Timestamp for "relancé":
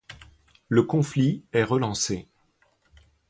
1.63-2.27